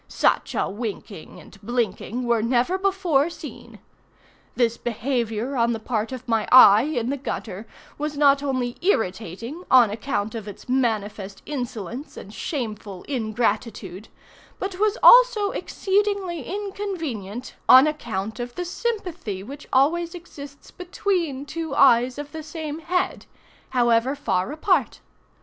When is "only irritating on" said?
8.41-9.91